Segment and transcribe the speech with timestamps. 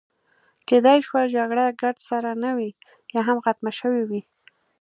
[0.67, 2.71] کیدای شوه جګړه ګرد سره نه وي،
[3.13, 4.21] یا هم ختمه شوې وي.